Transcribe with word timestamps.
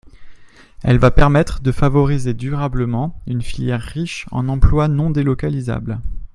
Elle 0.81 0.97
va 0.97 1.11
permettre 1.11 1.61
de 1.61 1.71
favoriser 1.71 2.33
durablement 2.33 3.19
une 3.27 3.43
filière 3.43 3.83
riche 3.83 4.25
en 4.31 4.47
emplois 4.49 4.87
non 4.87 5.11
délocalisables. 5.11 6.01